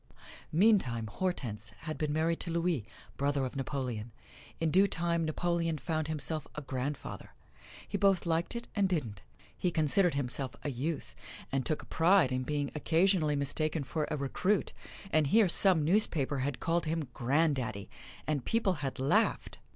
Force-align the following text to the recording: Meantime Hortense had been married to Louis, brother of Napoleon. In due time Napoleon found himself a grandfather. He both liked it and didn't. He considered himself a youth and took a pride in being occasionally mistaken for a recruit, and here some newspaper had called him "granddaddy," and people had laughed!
Meantime 0.51 1.05
Hortense 1.05 1.69
had 1.81 1.95
been 1.99 2.11
married 2.11 2.39
to 2.39 2.49
Louis, 2.49 2.87
brother 3.17 3.45
of 3.45 3.55
Napoleon. 3.55 4.11
In 4.59 4.71
due 4.71 4.87
time 4.87 5.25
Napoleon 5.25 5.77
found 5.77 6.07
himself 6.07 6.47
a 6.55 6.61
grandfather. 6.63 7.35
He 7.87 7.99
both 7.99 8.25
liked 8.25 8.55
it 8.55 8.67
and 8.75 8.89
didn't. 8.89 9.21
He 9.55 9.69
considered 9.69 10.15
himself 10.15 10.55
a 10.63 10.71
youth 10.71 11.13
and 11.51 11.67
took 11.67 11.83
a 11.83 11.85
pride 11.85 12.31
in 12.31 12.41
being 12.41 12.71
occasionally 12.73 13.35
mistaken 13.35 13.83
for 13.83 14.07
a 14.09 14.17
recruit, 14.17 14.73
and 15.11 15.27
here 15.27 15.47
some 15.47 15.85
newspaper 15.85 16.39
had 16.39 16.59
called 16.59 16.85
him 16.87 17.07
"granddaddy," 17.13 17.87
and 18.25 18.43
people 18.43 18.73
had 18.81 18.97
laughed! 18.97 19.59